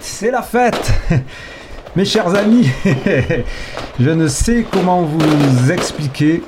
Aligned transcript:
C'est 0.00 0.30
la 0.30 0.42
fête. 0.42 0.92
Mes 1.96 2.04
chers 2.04 2.34
amis, 2.34 2.68
je 4.00 4.10
ne 4.10 4.26
sais 4.26 4.64
comment 4.70 5.02
vous 5.02 5.70
expliquer 5.70 6.42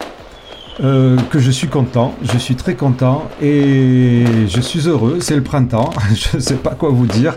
euh, 0.82 1.19
que 1.30 1.38
je 1.38 1.51
suis 1.51 1.69
content, 1.69 2.14
je 2.22 2.38
suis 2.38 2.54
très 2.54 2.74
content 2.74 3.29
et 3.43 4.24
je 4.48 4.61
suis 4.61 4.88
heureux, 4.88 5.19
c'est 5.21 5.37
le 5.37 5.43
printemps, 5.43 5.90
je 6.14 6.37
ne 6.37 6.40
sais 6.40 6.54
pas 6.54 6.71
quoi 6.71 6.90
vous 6.90 7.06
dire. 7.06 7.37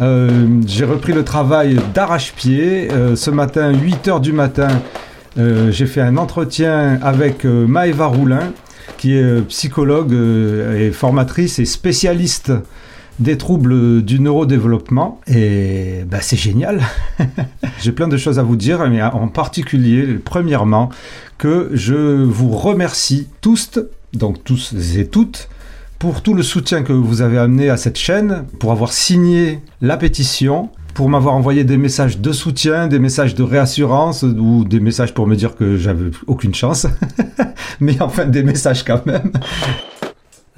Euh, 0.00 0.46
j'ai 0.66 0.84
repris 0.84 1.12
le 1.12 1.24
travail 1.24 1.78
d'arrache-pied. 1.94 2.88
Euh, 2.92 3.16
ce 3.16 3.30
matin, 3.30 3.72
8h 3.72 4.20
du 4.20 4.32
matin, 4.32 4.68
j'ai 5.36 5.86
fait 5.86 6.00
un 6.00 6.16
entretien 6.16 6.98
avec 7.02 7.44
Maëva 7.44 8.06
Roulin, 8.06 8.52
qui 8.96 9.16
est 9.16 9.42
psychologue 9.48 10.12
et 10.12 10.92
formatrice 10.92 11.58
et 11.58 11.66
spécialiste 11.66 12.52
des 13.18 13.38
troubles 13.38 14.02
du 14.02 14.20
neurodéveloppement 14.20 15.20
et 15.26 16.04
bah, 16.08 16.18
c'est 16.20 16.36
génial. 16.36 16.82
J'ai 17.80 17.92
plein 17.92 18.08
de 18.08 18.16
choses 18.16 18.38
à 18.38 18.42
vous 18.42 18.56
dire, 18.56 18.88
mais 18.88 19.02
en 19.02 19.28
particulier, 19.28 20.18
premièrement, 20.22 20.90
que 21.38 21.70
je 21.72 22.22
vous 22.22 22.50
remercie 22.50 23.28
tous, 23.40 23.78
donc 24.12 24.44
tous 24.44 24.74
et 24.96 25.06
toutes, 25.06 25.48
pour 25.98 26.22
tout 26.22 26.34
le 26.34 26.42
soutien 26.42 26.82
que 26.82 26.92
vous 26.92 27.22
avez 27.22 27.38
amené 27.38 27.70
à 27.70 27.76
cette 27.76 27.98
chaîne, 27.98 28.44
pour 28.58 28.72
avoir 28.72 28.92
signé 28.92 29.60
la 29.80 29.96
pétition, 29.96 30.70
pour 30.94 31.08
m'avoir 31.08 31.34
envoyé 31.34 31.64
des 31.64 31.76
messages 31.76 32.18
de 32.18 32.32
soutien, 32.32 32.86
des 32.86 32.98
messages 32.98 33.34
de 33.34 33.42
réassurance 33.42 34.22
ou 34.22 34.64
des 34.64 34.80
messages 34.80 35.12
pour 35.12 35.26
me 35.26 35.36
dire 35.36 35.54
que 35.54 35.76
j'avais 35.76 36.10
aucune 36.26 36.54
chance, 36.54 36.86
mais 37.80 38.00
enfin 38.00 38.24
des 38.24 38.42
messages 38.42 38.82
quand 38.82 39.04
même. 39.06 39.30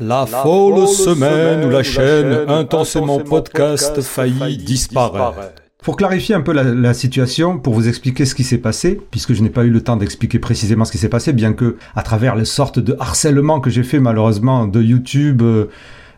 La, 0.01 0.27
folle, 0.27 0.87
semaine, 0.87 1.65
où 1.65 1.71
la 1.71 1.83
chaîne 1.83 2.49
intensément 2.49 3.19
podcast 3.19 4.01
faillit 4.01 4.57
disparaître. 4.57 5.63
Pour 5.83 5.97
clarifier 5.97 6.37
un 6.37 6.41
peu 6.41 6.53
la, 6.53 6.95
situation, 6.95 7.59
pour 7.59 7.75
vous 7.75 7.89
expliquer 7.89 8.25
ce 8.25 8.35
qui 8.35 8.45
s'est 8.45 8.59
passé, 8.59 9.01
puisque 9.11 9.33
je 9.33 9.43
n'ai 9.43 9.51
pas 9.51 9.65
eu 9.65 9.71
le 9.71 9.81
temps 9.81 9.97
d'expliquer 9.97 10.39
précisément 10.39 10.85
ce 10.85 10.93
qui 10.93 10.99
s'est 10.99 11.09
passé, 11.09 11.33
bien 11.33 11.53
que 11.53 11.77
à 11.97 12.03
travers 12.03 12.37
les 12.37 12.45
sortes 12.45 12.79
de 12.79 12.97
harcèlement 13.01 13.59
que 13.59 13.71
j'ai 13.71 13.83
fait 13.83 13.99
malheureusement 13.99 14.67
de 14.67 14.81
YouTube, 14.83 15.43
euh, 15.43 15.67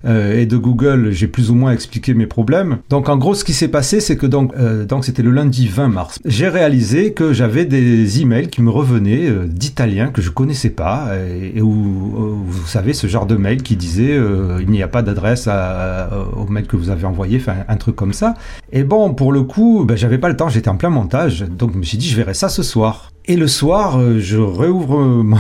euh, 0.04 0.38
et 0.38 0.46
de 0.46 0.56
Google, 0.56 1.10
j'ai 1.10 1.26
plus 1.26 1.50
ou 1.50 1.54
moins 1.54 1.72
expliqué 1.72 2.14
mes 2.14 2.26
problèmes. 2.26 2.78
Donc 2.88 3.08
en 3.08 3.16
gros, 3.16 3.34
ce 3.34 3.44
qui 3.44 3.52
s'est 3.52 3.68
passé, 3.68 4.00
c'est 4.00 4.16
que 4.16 4.26
donc 4.26 4.52
euh, 4.56 4.84
donc 4.84 5.04
c'était 5.04 5.22
le 5.22 5.30
lundi 5.30 5.68
20 5.68 5.88
mars. 5.88 6.18
J'ai 6.24 6.48
réalisé 6.48 7.12
que 7.12 7.32
j'avais 7.32 7.64
des 7.64 8.20
emails 8.20 8.48
qui 8.48 8.62
me 8.62 8.70
revenaient 8.70 9.28
euh, 9.28 9.46
d'Italiens 9.46 10.08
que 10.08 10.22
je 10.22 10.30
connaissais 10.30 10.70
pas 10.70 11.10
et, 11.54 11.60
où 11.60 12.44
vous 12.46 12.66
savez 12.66 12.94
ce 12.94 13.06
genre 13.06 13.26
de 13.26 13.36
mail 13.36 13.62
qui 13.62 13.76
disait 13.76 14.18
il 14.60 14.70
n'y 14.70 14.82
a 14.82 14.88
pas 14.88 15.02
d'adresse 15.02 15.48
au 16.36 16.46
mail 16.46 16.66
que 16.66 16.76
vous 16.76 16.90
avez 16.90 17.04
envoyé, 17.04 17.38
enfin 17.38 17.56
un 17.68 17.76
truc 17.76 17.96
comme 17.96 18.12
ça. 18.12 18.34
Et 18.72 18.84
bon, 18.84 19.14
pour 19.14 19.32
le 19.32 19.42
coup, 19.42 19.84
ben, 19.86 19.96
j'avais 19.96 20.18
pas 20.18 20.28
le 20.28 20.36
temps, 20.36 20.48
j'étais 20.48 20.68
en 20.68 20.76
plein 20.76 20.90
montage, 20.90 21.42
donc 21.42 21.72
je 21.72 21.78
me 21.78 21.82
suis 21.82 21.98
dit 21.98 22.08
je 22.08 22.16
verrai 22.16 22.34
ça 22.34 22.48
ce 22.48 22.62
soir. 22.62 23.10
Et 23.26 23.36
le 23.36 23.46
soir, 23.46 24.00
je 24.18 24.38
réouvre 24.38 24.98
mon, 24.98 25.38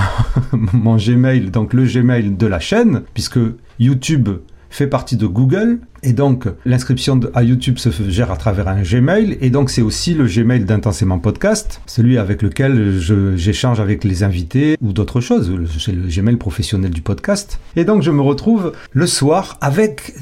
mon 0.72 0.96
Gmail, 0.96 1.50
donc 1.50 1.72
le 1.72 1.84
Gmail 1.84 2.36
de 2.36 2.46
la 2.46 2.60
chaîne, 2.60 3.02
puisque 3.14 3.38
YouTube 3.78 4.28
fait 4.70 4.86
partie 4.86 5.16
de 5.16 5.26
Google 5.26 5.80
et 6.02 6.12
donc 6.12 6.46
l'inscription 6.64 7.20
à 7.34 7.42
YouTube 7.42 7.78
se 7.78 7.90
gère 8.08 8.30
à 8.30 8.36
travers 8.36 8.68
un 8.68 8.82
Gmail 8.82 9.36
et 9.40 9.50
donc 9.50 9.68
c'est 9.68 9.82
aussi 9.82 10.14
le 10.14 10.24
Gmail 10.24 10.64
d'Intensément 10.64 11.18
Podcast, 11.18 11.82
celui 11.86 12.16
avec 12.16 12.40
lequel 12.40 12.98
j'échange 13.36 13.80
avec 13.80 14.04
les 14.04 14.22
invités 14.22 14.76
ou 14.80 14.92
d'autres 14.92 15.20
choses, 15.20 15.52
c'est 15.78 15.92
le 15.92 16.08
Gmail 16.08 16.36
professionnel 16.36 16.90
du 16.90 17.02
podcast. 17.02 17.58
Et 17.76 17.84
donc 17.84 18.02
je 18.02 18.10
me 18.10 18.22
retrouve 18.22 18.72
le 18.92 19.06
soir 19.06 19.58
avec, 19.60 20.14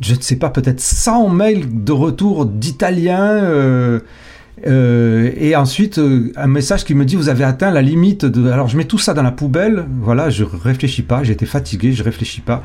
je 0.00 0.14
ne 0.14 0.20
sais 0.20 0.36
pas, 0.36 0.50
peut-être 0.50 0.80
100 0.80 1.30
mails 1.30 1.84
de 1.84 1.92
retour 1.92 2.46
d'Italiens. 2.46 3.42
Euh, 3.44 4.00
euh, 4.66 5.32
et 5.36 5.56
ensuite, 5.56 5.98
euh, 5.98 6.32
un 6.36 6.46
message 6.46 6.84
qui 6.84 6.94
me 6.94 7.04
dit 7.04 7.16
vous 7.16 7.28
avez 7.28 7.44
atteint 7.44 7.70
la 7.70 7.82
limite 7.82 8.24
de. 8.24 8.48
Alors 8.50 8.68
je 8.68 8.76
mets 8.76 8.84
tout 8.84 8.98
ça 8.98 9.14
dans 9.14 9.22
la 9.22 9.32
poubelle. 9.32 9.86
Voilà, 10.00 10.30
je 10.30 10.44
réfléchis 10.44 11.02
pas. 11.02 11.22
J'étais 11.24 11.46
fatigué, 11.46 11.92
je 11.92 12.02
réfléchis 12.02 12.40
pas. 12.40 12.62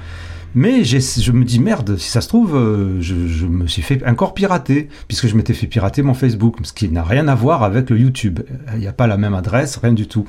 Mais 0.55 0.83
je 0.83 1.31
me 1.31 1.43
dis 1.43 1.59
merde, 1.59 1.97
si 1.97 2.09
ça 2.09 2.21
se 2.21 2.27
trouve, 2.27 2.55
euh, 2.55 3.01
je, 3.01 3.45
me 3.45 3.67
suis 3.67 3.81
fait 3.81 4.05
encore 4.07 4.33
pirater, 4.33 4.89
puisque 5.07 5.27
je 5.27 5.35
m'étais 5.35 5.53
fait 5.53 5.67
pirater 5.67 6.01
mon 6.01 6.13
Facebook, 6.13 6.57
ce 6.63 6.73
qui 6.73 6.89
n'a 6.89 7.03
rien 7.03 7.27
à 7.27 7.35
voir 7.35 7.63
avec 7.63 7.89
le 7.89 7.97
YouTube. 7.97 8.39
Il 8.73 8.79
n'y 8.79 8.87
a 8.87 8.93
pas 8.93 9.07
la 9.07 9.17
même 9.17 9.33
adresse, 9.33 9.77
rien 9.77 9.93
du 9.93 10.07
tout. 10.07 10.25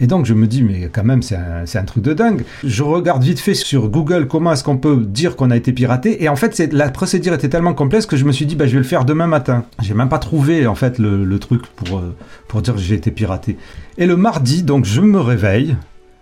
Et 0.00 0.08
donc 0.08 0.26
je 0.26 0.34
me 0.34 0.48
dis, 0.48 0.62
mais 0.62 0.88
quand 0.92 1.04
même, 1.04 1.22
c'est 1.22 1.36
un, 1.36 1.84
truc 1.84 2.02
de 2.02 2.12
dingue. 2.12 2.42
Je 2.64 2.82
regarde 2.82 3.22
vite 3.22 3.38
fait 3.38 3.54
sur 3.54 3.88
Google 3.88 4.26
comment 4.26 4.52
est-ce 4.52 4.64
qu'on 4.64 4.78
peut 4.78 4.96
dire 4.96 5.36
qu'on 5.36 5.50
a 5.52 5.56
été 5.56 5.72
piraté. 5.72 6.24
Et 6.24 6.28
en 6.28 6.34
fait, 6.34 6.58
la 6.72 6.90
procédure 6.90 7.34
était 7.34 7.48
tellement 7.48 7.74
complexe 7.74 8.06
que 8.06 8.16
je 8.16 8.24
me 8.24 8.32
suis 8.32 8.46
dit, 8.46 8.56
bah, 8.56 8.66
je 8.66 8.72
vais 8.72 8.78
le 8.78 8.84
faire 8.84 9.04
demain 9.04 9.28
matin. 9.28 9.64
J'ai 9.80 9.94
même 9.94 10.08
pas 10.08 10.18
trouvé, 10.18 10.66
en 10.66 10.74
fait, 10.74 10.98
le, 10.98 11.38
truc 11.38 11.66
pour, 11.76 11.98
euh, 11.98 12.16
pour 12.48 12.62
dire 12.62 12.74
que 12.74 12.80
j'ai 12.80 12.96
été 12.96 13.12
piraté. 13.12 13.56
Et 13.96 14.06
le 14.06 14.16
mardi, 14.16 14.64
donc, 14.64 14.86
je 14.86 15.00
me 15.00 15.20
réveille 15.20 15.76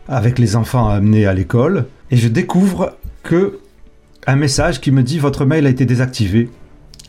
avec 0.08 0.38
les 0.38 0.56
enfants 0.56 0.88
amenés 0.88 1.26
à 1.26 1.32
l'école 1.32 1.86
et 2.10 2.16
je 2.16 2.28
découvre 2.28 2.96
que 3.22 3.58
un 4.26 4.36
message 4.36 4.80
qui 4.80 4.90
me 4.90 5.02
dit 5.02 5.18
votre 5.18 5.44
mail 5.44 5.66
a 5.66 5.70
été 5.70 5.86
désactivé. 5.86 6.50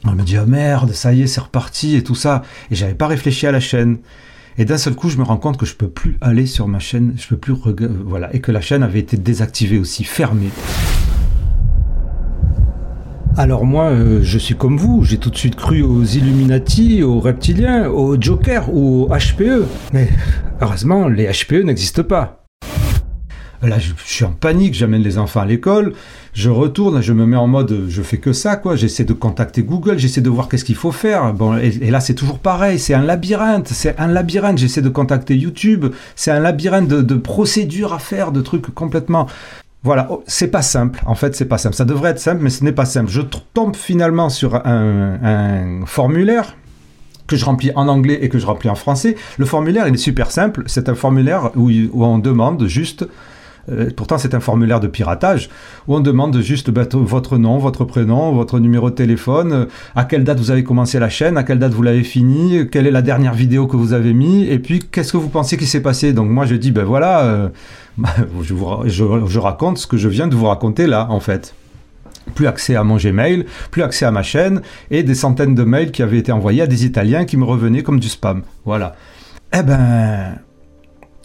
On 0.06 0.14
me 0.14 0.24
dit 0.24 0.38
oh 0.40 0.46
merde, 0.48 0.94
ça 0.94 1.14
y 1.14 1.22
est, 1.22 1.28
c'est 1.28 1.42
reparti 1.42 1.96
et 1.96 2.04
tout 2.04 2.16
ça. 2.16 2.42
Et 2.72 2.76
j'avais 2.76 2.94
pas 2.94 3.08
réfléchi 3.08 3.46
à 3.48 3.52
la 3.52 3.60
chaîne. 3.60 4.00
Et 4.58 4.66
d'un 4.66 4.78
seul 4.78 4.96
coup, 4.96 5.10
je 5.10 5.18
me 5.18 5.24
rends 5.24 5.38
compte 5.38 5.58
que 5.58 5.66
je 5.66 5.76
peux 5.76 5.88
plus 5.88 6.18
aller 6.22 6.46
sur 6.46 6.68
ma 6.68 6.80
chaîne, 6.80 7.14
je 7.18 7.28
peux 7.28 7.38
plus 7.38 7.54
voilà, 8.06 8.34
et 8.36 8.42
que 8.42 8.52
la 8.52 8.62
chaîne 8.62 8.84
avait 8.84 9.00
été 9.00 9.18
désactivée 9.18 9.80
aussi, 9.80 10.04
fermée. 10.04 10.50
Alors 13.38 13.66
moi, 13.66 13.86
euh, 13.86 14.20
je 14.24 14.38
suis 14.38 14.56
comme 14.56 14.78
vous, 14.78 15.06
j'ai 15.06 15.18
tout 15.18 15.30
de 15.30 15.38
suite 15.38 15.56
cru 15.56 15.82
aux 15.84 16.04
Illuminati, 16.04 17.02
aux 17.02 17.22
reptiliens, 17.22 17.90
aux 17.90 18.20
Joker 18.20 18.74
ou 18.74 19.04
aux 19.04 19.08
HPE. 19.08 19.66
Mais 19.94 20.10
heureusement, 20.60 21.08
les 21.08 21.32
HPE 21.32 21.64
n'existent 21.64 22.04
pas. 22.04 22.41
Là, 23.64 23.78
je, 23.78 23.92
suis 24.04 24.26
en 24.26 24.32
panique, 24.32 24.74
j'amène 24.74 25.04
les 25.04 25.20
enfants 25.20 25.42
à 25.42 25.46
l'école, 25.46 25.94
je 26.34 26.50
retourne, 26.50 27.02
je 27.02 27.14
me 27.14 27.28
mets 27.28 27.38
en 27.38 27.46
mode, 27.46 27.86
je 27.90 28.02
fais 28.02 28.18
que 28.18 28.34
ça, 28.34 28.56
quoi. 28.56 28.76
J'essaie 28.76 29.04
de 29.04 29.14
contacter 29.14 29.62
Google, 29.62 30.00
j'essaie 30.00 30.22
de 30.22 30.30
voir 30.30 30.50
qu'est-ce 30.50 30.66
qu'il 30.66 30.76
faut 30.76 30.92
faire. 30.92 31.32
Bon, 31.34 31.56
et, 31.58 31.92
là, 31.92 32.00
c'est 32.00 32.16
toujours 32.16 32.40
pareil, 32.40 32.80
c'est 32.80 32.96
un 32.96 33.04
labyrinthe, 33.04 33.68
c'est 33.68 34.00
un 34.00 34.08
labyrinthe. 34.08 34.58
J'essaie 34.58 34.82
de 34.82 34.90
contacter 34.90 35.36
YouTube, 35.38 35.88
c'est 36.16 36.32
un 36.32 36.40
labyrinthe 36.40 36.88
de, 36.88 37.16
procédures 37.16 37.94
à 37.94 38.00
faire, 38.00 38.32
de 38.32 38.42
trucs 38.42 38.74
complètement. 38.74 39.28
Voilà, 39.84 40.08
oh, 40.10 40.24
c'est 40.26 40.48
pas 40.50 40.64
simple. 40.64 41.00
En 41.06 41.16
fait, 41.16 41.36
c'est 41.36 41.46
pas 41.46 41.60
simple. 41.60 41.76
Ça 41.76 41.86
devrait 41.86 42.12
être 42.12 42.20
simple, 42.20 42.42
mais 42.42 42.50
ce 42.50 42.64
n'est 42.64 42.72
pas 42.72 42.86
simple. 42.86 43.12
Je 43.12 43.22
tombe 43.22 43.76
finalement 43.76 44.30
sur 44.30 44.56
un, 44.56 45.86
formulaire 45.86 46.56
que 47.28 47.36
je 47.36 47.46
remplis 47.46 47.72
en 47.76 47.88
anglais 47.88 48.20
et 48.22 48.30
que 48.30 48.40
je 48.40 48.46
remplis 48.46 48.70
en 48.70 48.76
français. 48.76 49.16
Le 49.38 49.46
formulaire, 49.46 49.88
il 49.88 49.94
est 49.94 49.98
super 49.98 50.32
simple. 50.32 50.64
C'est 50.66 50.90
un 50.90 50.96
formulaire 50.96 51.52
où 51.56 52.04
on 52.04 52.18
demande 52.18 52.66
juste 52.66 53.06
euh, 53.70 53.90
pourtant, 53.96 54.18
c'est 54.18 54.34
un 54.34 54.40
formulaire 54.40 54.80
de 54.80 54.88
piratage 54.88 55.50
où 55.88 55.96
on 55.96 56.00
demande 56.00 56.40
juste 56.42 56.72
bah, 56.72 56.84
votre 56.94 57.38
nom, 57.38 57.58
votre 57.58 57.86
prénom, 57.86 58.32
votre 58.32 58.60
numéro 58.60 58.90
de 58.90 58.96
téléphone, 58.96 59.52
euh, 59.54 59.66
à 59.96 60.06
quelle 60.06 60.24
date 60.24 60.40
vous 60.40 60.52
avez 60.52 60.64
commencé 60.64 61.00
la 61.00 61.10
chaîne, 61.10 61.38
à 61.38 61.44
quelle 61.44 61.60
date 61.60 61.74
vous 61.74 61.84
l'avez 61.84 62.04
fini, 62.04 62.68
quelle 62.72 62.88
est 62.88 62.92
la 62.92 63.02
dernière 63.02 63.34
vidéo 63.34 63.68
que 63.68 63.78
vous 63.78 63.94
avez 63.94 64.14
mis, 64.14 64.46
et 64.46 64.60
puis 64.60 64.80
qu'est-ce 64.80 65.12
que 65.12 65.18
vous 65.18 65.30
pensez 65.30 65.58
qui 65.58 65.66
s'est 65.66 65.82
passé? 65.82 66.14
Donc 66.14 66.30
moi, 66.30 66.46
je 66.46 66.56
dis, 66.56 66.72
ben 66.72 66.84
voilà, 66.84 67.22
euh, 67.22 67.50
je, 68.42 68.54
je 68.86 69.40
raconte 69.40 69.78
ce 69.78 69.88
que 69.88 69.98
je 69.98 70.10
viens 70.10 70.28
de 70.28 70.36
vous 70.36 70.48
raconter 70.48 70.88
là, 70.88 71.08
en 71.10 71.20
fait 71.20 71.54
plus 72.36 72.48
accès 72.48 72.76
à 72.76 72.84
mon 72.84 72.98
Gmail, 72.98 73.46
plus 73.72 73.82
accès 73.82 74.06
à 74.06 74.12
ma 74.12 74.24
chaîne, 74.24 74.62
et 74.90 75.04
des 75.04 75.16
centaines 75.16 75.56
de 75.56 75.64
mails 75.64 75.92
qui 75.92 76.04
avaient 76.04 76.20
été 76.20 76.32
envoyés 76.32 76.62
à 76.62 76.68
des 76.68 76.86
Italiens 76.86 77.26
qui 77.26 77.36
me 77.36 77.44
revenaient 77.44 77.84
comme 77.84 78.00
du 78.00 78.10
spam. 78.10 78.44
Voilà. 78.64 78.96
Eh 79.54 79.64
ben, 79.64 80.36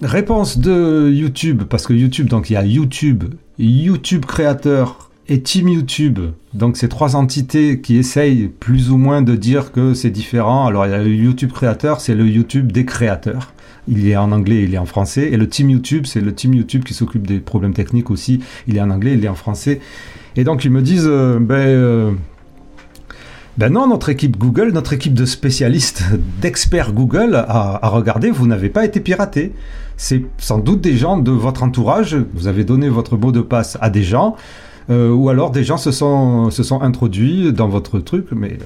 Réponse 0.03 0.59
de 0.59 1.11
YouTube, 1.11 1.63
parce 1.69 1.87
que 1.87 1.95
YouTube, 1.95 2.29
donc 2.29 2.51
il 2.51 2.53
y 2.53 2.57
a 2.57 2.65
YouTube, 2.65 3.25
YouTube 3.59 4.27
créateur 4.27 5.11
et 5.27 5.41
Team 5.41 5.69
YouTube. 5.69 6.21
Donc 6.53 6.77
c'est 6.77 6.89
trois 6.89 7.17
entités 7.17 7.81
qui 7.81 7.97
essayent 7.97 8.49
plus 8.49 8.91
ou 8.91 8.99
moins 8.99 9.23
de 9.23 9.35
dire 9.37 9.73
que 9.73 9.95
c'est 9.95 10.11
différent. 10.11 10.67
Alors 10.67 10.85
il 10.85 10.91
y 10.91 10.95
a 10.95 11.03
le 11.03 11.09
YouTube 11.09 11.51
créateur, 11.51 12.03
c'est 12.03 12.15
le 12.15 12.27
YouTube 12.27 12.73
des 12.73 12.85
créateurs. 12.85 13.55
Il 13.89 14.07
est 14.07 14.17
en 14.17 14.33
anglais, 14.33 14.65
il 14.65 14.75
est 14.75 14.79
en 14.79 14.85
français. 14.85 15.31
Et 15.33 15.39
le 15.39 15.49
Team 15.49 15.71
YouTube, 15.71 16.05
c'est 16.05 16.21
le 16.21 16.35
Team 16.35 16.53
YouTube 16.53 16.85
qui 16.85 16.93
s'occupe 16.93 17.27
des 17.27 17.39
problèmes 17.39 17.73
techniques 17.73 18.11
aussi. 18.11 18.41
Il 18.69 18.77
est 18.77 18.81
en 18.83 18.91
anglais, 18.91 19.15
il 19.15 19.25
est 19.25 19.29
en 19.29 19.35
français. 19.35 19.81
Et 20.37 20.45
donc 20.45 20.67
ils 20.67 20.71
me 20.71 20.83
disent, 20.83 21.09
euh, 21.09 21.39
ben, 21.41 21.55
euh, 21.55 22.13
ben 23.59 23.73
non, 23.73 23.89
notre 23.89 24.09
équipe 24.11 24.37
Google, 24.37 24.73
notre 24.73 24.93
équipe 24.93 25.15
de 25.15 25.25
spécialistes, 25.25 26.05
d'experts 26.41 26.93
Google 26.93 27.35
a, 27.35 27.85
a 27.85 27.89
regardé, 27.89 28.31
vous 28.31 28.47
n'avez 28.47 28.69
pas 28.69 28.85
été 28.85 29.01
piraté 29.01 29.53
c'est 29.97 30.23
sans 30.39 30.59
doute 30.59 30.81
des 30.81 30.97
gens 30.97 31.17
de 31.17 31.31
votre 31.31 31.63
entourage, 31.63 32.17
vous 32.35 32.47
avez 32.47 32.65
donné 32.65 32.89
votre 32.89 33.17
mot 33.17 33.33
de 33.33 33.41
passe 33.41 33.79
à 33.81 33.91
des 33.91 34.03
gens, 34.03 34.37
euh, 34.91 35.11
ou 35.11 35.31
alors 35.31 35.51
des 35.51 35.65
gens 35.65 35.79
se 35.79 35.91
sont, 35.91 36.51
se 36.51 36.63
sont 36.63 36.81
introduits 36.83 37.53
dans 37.53 37.69
votre 37.69 37.99
truc, 37.99 38.27
mais 38.33 38.59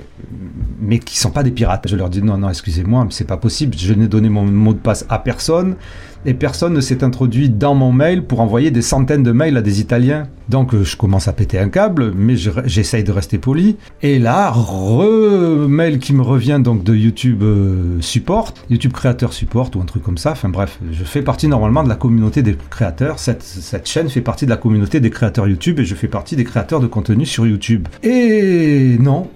mais 0.83 0.99
qui 0.99 1.19
sont 1.19 1.31
pas 1.31 1.43
des 1.43 1.51
pirates. 1.51 1.87
Je 1.89 1.97
leur 1.97 2.11
dis 2.11 2.23
non, 2.23 2.39
non, 2.39 2.49
excusez-moi, 2.49 3.07
c'est 3.11 3.27
pas 3.27 3.37
possible. 3.37 3.77
Je 3.79 3.95
n'ai 3.95 4.09
donné 4.09 4.29
mon 4.29 4.45
mot 4.45 4.73
de 4.73 4.79
passe 4.79 5.07
à 5.09 5.19
personne 5.19 5.77
et 6.25 6.35
personne 6.35 6.75
ne 6.75 6.81
s'est 6.81 7.03
introduit 7.05 7.49
dans 7.49 7.75
mon 7.75 7.93
mail 7.93 8.25
pour 8.25 8.41
envoyer 8.41 8.71
des 8.71 8.83
centaines 8.83 9.23
de 9.23 9.33
mails 9.33 9.57
à 9.57 9.63
des 9.63 9.81
Italiens. 9.81 10.29
Donc 10.49 10.75
je 10.75 10.97
commence 10.97 11.29
à 11.29 11.33
péter 11.33 11.59
un 11.59 11.69
câble, 11.69 12.13
mais 12.15 12.35
j'essaye 12.37 13.05
de 13.05 13.13
rester 13.13 13.39
poli. 13.39 13.77
Et 14.03 14.19
là, 14.19 14.51
re-mail 14.51 15.99
qui 15.99 16.13
me 16.13 16.23
revient 16.23 16.61
donc 16.63 16.83
de 16.83 16.95
YouTube 16.95 17.43
euh, 17.43 18.01
Support, 18.01 18.55
YouTube 18.69 18.93
Créateur 18.93 19.33
Support 19.33 19.71
ou 19.77 19.81
un 19.81 19.85
truc 19.85 20.03
comme 20.03 20.19
ça. 20.19 20.33
Enfin 20.33 20.49
bref, 20.49 20.79
je 20.91 21.05
fais 21.05 21.23
partie 21.23 21.49
normalement 21.49 21.85
de 21.85 21.89
la 21.89 21.95
communauté 21.95 22.43
des 22.43 22.57
créateurs. 22.69 23.19
Cette 23.19 23.87
chaîne 23.87 24.09
fait 24.09 24.21
partie 24.21 24.45
de 24.45 24.51
la 24.51 24.57
communauté 24.57 25.01
des 25.01 25.11
créateurs 25.11 25.47
YouTube 25.47 25.79
et 25.81 25.85
je 25.85 25.95
fais 25.95 26.09
partie 26.09 26.37
des 26.37 26.45
créateurs 26.45 26.81
de 26.81 26.87
contenu 26.87 27.27
sur 27.27 27.47
YouTube. 27.47 27.87
Et 28.03 28.97
non, 28.99 29.29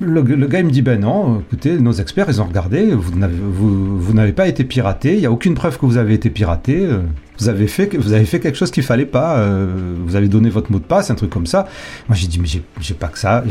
le, 0.00 0.22
gars 0.46 0.60
il 0.60 0.66
me 0.66 0.70
dit 0.70 0.82
ben 0.82 1.00
non, 1.00 1.40
écoutez, 1.40 1.78
nos 1.78 1.92
experts 1.92 2.26
ils 2.28 2.40
ont 2.40 2.46
regardé, 2.46 2.92
vous 2.92 4.12
n'avez 4.14 4.32
pas 4.32 4.48
été 4.48 4.64
piraté, 4.64 5.14
il 5.14 5.20
n'y 5.20 5.26
a 5.26 5.32
aucune 5.32 5.54
preuve 5.54 5.78
que 5.78 5.86
vous 5.86 5.98
avez 5.98 6.14
été 6.14 6.30
piraté, 6.30 6.86
euh, 6.86 7.00
vous 7.38 7.48
avez 7.48 7.66
fait 7.66 7.96
vous 7.96 8.12
avez 8.12 8.24
fait 8.24 8.40
quelque 8.40 8.56
chose 8.56 8.70
qu'il 8.70 8.82
fallait 8.82 9.06
pas, 9.06 9.38
euh, 9.38 9.94
vous 10.04 10.16
avez 10.16 10.28
donné 10.28 10.48
votre 10.48 10.72
mot 10.72 10.78
de 10.78 10.84
passe, 10.84 11.10
un 11.10 11.14
truc 11.14 11.30
comme 11.30 11.46
ça. 11.46 11.68
Moi 12.08 12.16
j'ai 12.16 12.28
dit 12.28 12.40
mais 12.40 12.48
j'ai 12.48 12.94
pas 12.94 13.08
que 13.08 13.18
ça, 13.18 13.44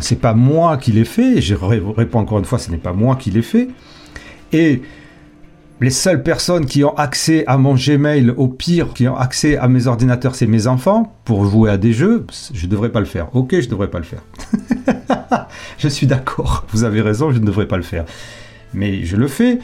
c'est 0.00 0.20
pas 0.20 0.34
moi 0.34 0.76
qui 0.78 0.92
l'ai 0.92 1.04
fait, 1.04 1.40
je 1.40 1.54
réponds 1.54 2.20
encore 2.20 2.38
une 2.38 2.44
fois, 2.44 2.58
ce 2.58 2.70
n'est 2.70 2.78
pas 2.78 2.92
moi 2.92 3.16
qui 3.16 3.30
l'ai 3.30 3.42
fait. 3.42 3.68
Et 4.52 4.82
les 5.80 5.90
seules 5.90 6.22
personnes 6.22 6.66
qui 6.66 6.84
ont 6.84 6.96
accès 6.96 7.44
à 7.46 7.58
mon 7.58 7.74
Gmail, 7.74 8.30
au 8.36 8.48
pire, 8.48 8.94
qui 8.94 9.06
ont 9.08 9.16
accès 9.16 9.58
à 9.58 9.68
mes 9.68 9.86
ordinateurs, 9.86 10.34
c'est 10.34 10.46
mes 10.46 10.66
enfants 10.66 11.14
pour 11.24 11.44
jouer 11.44 11.70
à 11.70 11.76
des 11.76 11.92
jeux. 11.92 12.26
Je 12.54 12.66
ne 12.66 12.70
devrais 12.70 12.88
pas 12.88 13.00
le 13.00 13.06
faire. 13.06 13.34
Ok, 13.34 13.50
je 13.52 13.66
ne 13.66 13.70
devrais 13.70 13.88
pas 13.88 13.98
le 13.98 14.04
faire. 14.04 14.22
je 15.78 15.88
suis 15.88 16.06
d'accord. 16.06 16.64
Vous 16.70 16.84
avez 16.84 17.02
raison, 17.02 17.30
je 17.30 17.38
ne 17.38 17.44
devrais 17.44 17.68
pas 17.68 17.76
le 17.76 17.82
faire. 17.82 18.06
Mais 18.72 19.04
je 19.04 19.16
le 19.16 19.28
fais. 19.28 19.58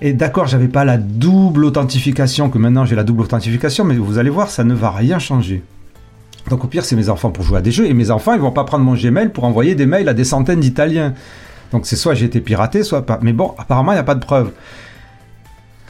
Et 0.00 0.12
d'accord, 0.12 0.48
j'avais 0.48 0.68
pas 0.68 0.84
la 0.84 0.98
double 0.98 1.64
authentification 1.64 2.50
que 2.50 2.58
maintenant 2.58 2.84
j'ai 2.84 2.96
la 2.96 3.04
double 3.04 3.22
authentification, 3.22 3.84
mais 3.84 3.94
vous 3.94 4.18
allez 4.18 4.30
voir, 4.30 4.50
ça 4.50 4.64
ne 4.64 4.74
va 4.74 4.90
rien 4.90 5.20
changer. 5.20 5.62
Donc 6.50 6.64
au 6.64 6.66
pire, 6.66 6.84
c'est 6.84 6.96
mes 6.96 7.08
enfants 7.08 7.30
pour 7.30 7.44
jouer 7.44 7.58
à 7.58 7.60
des 7.60 7.70
jeux, 7.70 7.86
et 7.86 7.94
mes 7.94 8.10
enfants, 8.10 8.34
ils 8.34 8.40
vont 8.40 8.50
pas 8.50 8.64
prendre 8.64 8.84
mon 8.84 8.94
Gmail 8.94 9.28
pour 9.28 9.44
envoyer 9.44 9.76
des 9.76 9.86
mails 9.86 10.08
à 10.08 10.14
des 10.14 10.24
centaines 10.24 10.58
d'Italiens. 10.58 11.14
Donc 11.70 11.86
c'est 11.86 11.94
soit 11.94 12.14
j'ai 12.14 12.26
été 12.26 12.40
piraté, 12.40 12.82
soit 12.82 13.06
pas. 13.06 13.20
Mais 13.22 13.32
bon, 13.32 13.54
apparemment, 13.58 13.92
il 13.92 13.94
n'y 13.94 14.00
a 14.00 14.04
pas 14.04 14.16
de 14.16 14.24
preuve 14.24 14.50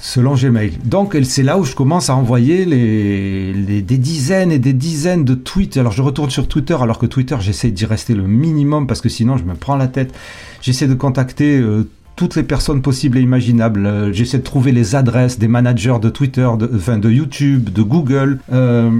selon 0.02 0.34
Gmail. 0.34 0.78
Donc 0.84 1.16
c'est 1.22 1.44
là 1.44 1.58
où 1.58 1.64
je 1.64 1.76
commence 1.76 2.10
à 2.10 2.16
envoyer 2.16 2.64
les, 2.64 3.82
des 3.82 3.98
dizaines 3.98 4.50
et 4.50 4.58
des 4.58 4.72
dizaines 4.72 5.24
de 5.24 5.34
tweets. 5.34 5.76
Alors 5.76 5.92
je 5.92 6.02
retourne 6.02 6.28
sur 6.28 6.48
Twitter 6.48 6.76
alors 6.78 6.98
que 6.98 7.06
Twitter 7.06 7.36
j'essaie 7.38 7.70
d'y 7.70 7.86
rester 7.86 8.14
le 8.14 8.24
minimum 8.24 8.88
parce 8.88 9.00
que 9.00 9.08
sinon 9.08 9.36
je 9.36 9.44
me 9.44 9.54
prends 9.54 9.76
la 9.76 9.86
tête. 9.86 10.12
J'essaie 10.60 10.88
de 10.88 10.94
contacter 10.94 11.56
euh, 11.56 11.88
toutes 12.22 12.36
les 12.36 12.44
personnes 12.44 12.82
possibles 12.82 13.18
et 13.18 13.20
imaginables. 13.20 13.84
Euh, 13.84 14.12
j'essaie 14.12 14.38
de 14.38 14.44
trouver 14.44 14.70
les 14.70 14.94
adresses 14.94 15.40
des 15.40 15.48
managers 15.48 15.96
de 16.00 16.08
Twitter, 16.08 16.48
de, 16.56 16.70
enfin 16.72 16.96
de 16.96 17.10
YouTube, 17.10 17.70
de 17.70 17.82
Google. 17.82 18.38
Euh, 18.52 18.92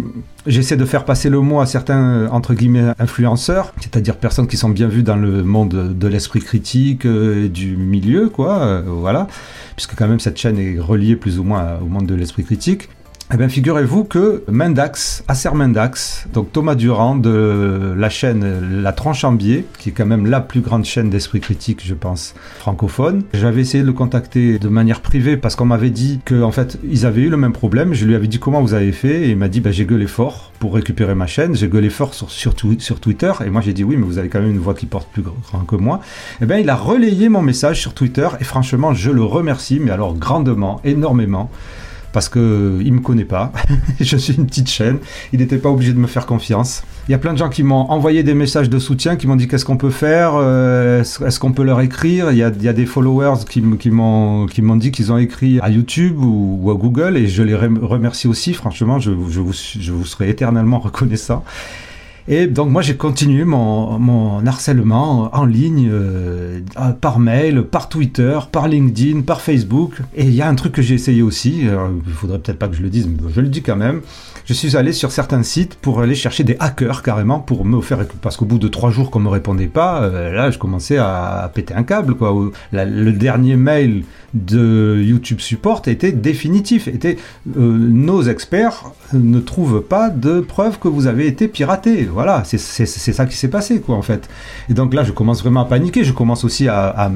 j'essaie 0.44 0.76
de 0.76 0.84
faire 0.84 1.04
passer 1.04 1.30
le 1.30 1.38
mot 1.38 1.60
à 1.60 1.66
certains, 1.66 2.26
entre 2.32 2.52
guillemets, 2.52 2.94
influenceurs, 2.98 3.72
c'est-à-dire 3.80 4.16
personnes 4.16 4.48
qui 4.48 4.56
sont 4.56 4.70
bien 4.70 4.88
vues 4.88 5.04
dans 5.04 5.14
le 5.14 5.44
monde 5.44 5.96
de 5.96 6.08
l'esprit 6.08 6.40
critique 6.40 7.04
et 7.04 7.48
du 7.48 7.76
milieu, 7.76 8.28
quoi. 8.28 8.82
voilà 8.84 9.28
puisque 9.76 9.94
quand 9.94 10.08
même 10.08 10.20
cette 10.20 10.38
chaîne 10.38 10.58
est 10.58 10.78
reliée 10.78 11.16
plus 11.16 11.38
ou 11.38 11.44
moins 11.44 11.78
au 11.80 11.86
monde 11.86 12.06
de 12.06 12.14
l'esprit 12.14 12.44
critique. 12.44 12.88
Eh 13.34 13.38
bien, 13.38 13.48
figurez-vous 13.48 14.04
que 14.04 14.44
Mendax, 14.50 15.24
Acer 15.26 15.54
Mendax, 15.54 16.26
donc 16.34 16.52
Thomas 16.52 16.74
Durand 16.74 17.16
de 17.16 17.94
la 17.96 18.10
chaîne 18.10 18.82
La 18.82 18.92
Tranche 18.92 19.24
en 19.24 19.32
Biais, 19.32 19.64
qui 19.78 19.88
est 19.88 19.92
quand 19.92 20.04
même 20.04 20.26
la 20.26 20.42
plus 20.42 20.60
grande 20.60 20.84
chaîne 20.84 21.08
d'esprit 21.08 21.40
critique, 21.40 21.80
je 21.82 21.94
pense, 21.94 22.34
francophone. 22.58 23.22
J'avais 23.32 23.62
essayé 23.62 23.82
de 23.82 23.86
le 23.86 23.94
contacter 23.94 24.58
de 24.58 24.68
manière 24.68 25.00
privée 25.00 25.38
parce 25.38 25.56
qu'on 25.56 25.64
m'avait 25.64 25.88
dit 25.88 26.20
que, 26.26 26.42
en 26.42 26.52
fait, 26.52 26.78
ils 26.84 27.06
avaient 27.06 27.22
eu 27.22 27.30
le 27.30 27.38
même 27.38 27.54
problème. 27.54 27.94
Je 27.94 28.04
lui 28.04 28.14
avais 28.14 28.26
dit 28.26 28.38
comment 28.38 28.60
vous 28.60 28.74
avez 28.74 28.92
fait? 28.92 29.22
Et 29.22 29.30
il 29.30 29.38
m'a 29.38 29.48
dit, 29.48 29.62
bah, 29.62 29.72
j'ai 29.72 29.86
gueulé 29.86 30.08
fort 30.08 30.52
pour 30.58 30.74
récupérer 30.74 31.14
ma 31.14 31.26
chaîne. 31.26 31.56
J'ai 31.56 31.68
gueulé 31.68 31.88
fort 31.88 32.12
sur, 32.12 32.30
sur, 32.30 32.54
sur 32.80 33.00
Twitter 33.00 33.32
et 33.46 33.48
moi 33.48 33.62
j'ai 33.62 33.72
dit 33.72 33.82
oui, 33.82 33.96
mais 33.96 34.04
vous 34.04 34.18
avez 34.18 34.28
quand 34.28 34.40
même 34.40 34.50
une 34.50 34.58
voix 34.58 34.74
qui 34.74 34.84
porte 34.84 35.08
plus 35.10 35.22
grand 35.22 35.64
que 35.66 35.76
moi. 35.76 36.00
Eh 36.42 36.44
bien, 36.44 36.58
il 36.58 36.68
a 36.68 36.76
relayé 36.76 37.30
mon 37.30 37.40
message 37.40 37.80
sur 37.80 37.94
Twitter 37.94 38.28
et 38.40 38.44
franchement, 38.44 38.92
je 38.92 39.10
le 39.10 39.24
remercie, 39.24 39.80
mais 39.80 39.90
alors 39.90 40.14
grandement, 40.14 40.82
énormément 40.84 41.50
parce 42.12 42.28
que 42.28 42.78
il 42.84 42.92
me 42.92 43.00
connaît 43.00 43.24
pas. 43.24 43.52
je 44.00 44.16
suis 44.16 44.34
une 44.34 44.46
petite 44.46 44.68
chaîne. 44.68 44.98
Il 45.32 45.40
n'était 45.40 45.58
pas 45.58 45.70
obligé 45.70 45.92
de 45.92 45.98
me 45.98 46.06
faire 46.06 46.26
confiance. 46.26 46.82
Il 47.08 47.12
y 47.12 47.14
a 47.14 47.18
plein 47.18 47.32
de 47.32 47.38
gens 47.38 47.48
qui 47.48 47.62
m'ont 47.62 47.90
envoyé 47.90 48.22
des 48.22 48.34
messages 48.34 48.70
de 48.70 48.78
soutien, 48.78 49.16
qui 49.16 49.26
m'ont 49.26 49.36
dit 49.36 49.48
qu'est-ce 49.48 49.64
qu'on 49.64 49.76
peut 49.76 49.90
faire, 49.90 50.32
euh, 50.36 51.00
est-ce 51.00 51.40
qu'on 51.40 51.52
peut 51.52 51.64
leur 51.64 51.80
écrire? 51.80 52.30
Il 52.30 52.38
y, 52.38 52.42
a, 52.42 52.50
des 52.50 52.86
followers 52.86 53.44
qui, 53.48 53.60
m'ont 53.60 54.46
qui 54.46 54.62
m'ont 54.62 54.76
dit 54.76 54.92
qu'ils 54.92 55.10
ont 55.12 55.18
écrit 55.18 55.58
à 55.60 55.68
YouTube 55.68 56.16
ou, 56.18 56.70
à 56.70 56.74
Google 56.74 57.16
et 57.16 57.26
je 57.26 57.42
les 57.42 57.56
remercie 57.56 58.28
aussi. 58.28 58.54
Franchement, 58.54 59.00
je 59.00 59.10
vous 59.10 60.04
serai 60.04 60.30
éternellement 60.30 60.78
reconnaissant. 60.78 61.44
Et 62.28 62.46
donc 62.46 62.70
moi 62.70 62.82
j'ai 62.82 62.96
continué 62.96 63.44
mon, 63.44 64.44
harcèlement 64.46 65.30
en 65.34 65.44
ligne, 65.44 65.88
euh, 65.90 66.60
par 67.00 67.18
mail, 67.18 67.62
par 67.62 67.88
Twitter, 67.88 68.38
par 68.50 68.68
LinkedIn, 68.68 69.22
par 69.22 69.40
Facebook. 69.40 69.94
Et 70.14 70.24
il 70.24 70.34
y 70.34 70.42
a 70.42 70.48
un 70.48 70.54
truc 70.54 70.72
que 70.72 70.82
j'ai 70.82 70.94
essayé 70.94 71.22
aussi, 71.22 71.62
il 71.62 72.12
faudrait 72.12 72.38
peut-être 72.38 72.58
pas 72.58 72.68
que 72.68 72.76
je 72.76 72.82
le 72.82 72.90
dise, 72.90 73.06
mais 73.08 73.30
je 73.34 73.40
le 73.40 73.48
dis 73.48 73.62
quand 73.62 73.76
même. 73.76 74.02
Je 74.44 74.54
suis 74.54 74.76
allé 74.76 74.92
sur 74.92 75.12
certains 75.12 75.44
sites 75.44 75.76
pour 75.76 76.00
aller 76.00 76.16
chercher 76.16 76.42
des 76.42 76.56
hackers 76.58 77.02
carrément 77.02 77.38
pour 77.38 77.64
me 77.64 77.80
faire 77.80 78.04
parce 78.20 78.36
qu'au 78.36 78.44
bout 78.44 78.58
de 78.58 78.68
trois 78.68 78.90
jours 78.90 79.10
qu'on 79.10 79.20
me 79.20 79.28
répondait 79.28 79.66
pas, 79.66 80.02
euh, 80.02 80.32
là 80.32 80.50
je 80.50 80.58
commençais 80.58 80.98
à, 80.98 81.50
péter 81.54 81.74
un 81.74 81.84
câble 81.84 82.16
le 82.72 83.10
dernier 83.12 83.56
mail 83.56 84.02
de 84.34 85.00
YouTube 85.00 85.40
Support 85.40 85.82
était 85.86 86.12
définitif, 86.12 86.88
était 86.88 87.18
euh, 87.56 87.60
nos 87.60 88.22
experts 88.22 88.92
ne 89.12 89.40
trouvent 89.40 89.82
pas 89.82 90.10
de 90.10 90.40
preuves 90.40 90.78
que 90.78 90.88
vous 90.88 91.06
avez 91.06 91.26
été 91.26 91.48
piraté. 91.48 92.08
Voilà, 92.12 92.42
c'est 92.44 92.58
ça 92.58 93.26
qui 93.26 93.36
s'est 93.36 93.48
passé, 93.48 93.80
quoi, 93.80 93.96
en 93.96 94.02
fait. 94.02 94.28
Et 94.68 94.74
donc 94.74 94.94
là, 94.94 95.02
je 95.04 95.12
commence 95.12 95.42
vraiment 95.42 95.60
à 95.60 95.64
paniquer. 95.64 96.04
Je 96.04 96.12
commence 96.12 96.44
aussi 96.44 96.68
à, 96.68 97.10